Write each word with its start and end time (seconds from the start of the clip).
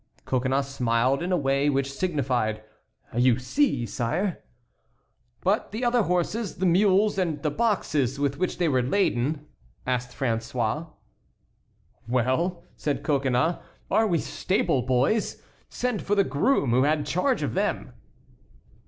Coconnas 0.25 0.67
smiled 0.67 1.21
in 1.21 1.31
a 1.31 1.37
way 1.37 1.69
which 1.69 1.93
signified, 1.93 2.63
"You 3.15 3.37
see, 3.37 3.85
sire!" 3.85 4.39
"But 5.41 5.71
the 5.71 5.85
other 5.85 6.01
horses, 6.01 6.55
the 6.55 6.65
mules, 6.65 7.19
and 7.19 7.43
the 7.43 7.51
boxes 7.51 8.17
with 8.19 8.39
which 8.39 8.57
they 8.57 8.67
were 8.67 8.81
laden?" 8.81 9.45
asked 9.85 10.17
François. 10.17 10.87
"Well," 12.07 12.63
said 12.75 13.03
Coconnas, 13.03 13.57
"are 13.91 14.07
we 14.07 14.17
stable 14.17 14.81
boys? 14.81 15.43
Send 15.69 16.01
for 16.01 16.15
the 16.15 16.23
groom 16.23 16.71
who 16.71 16.81
had 16.81 17.05
charge 17.05 17.43
of 17.43 17.53
them." 17.53 17.93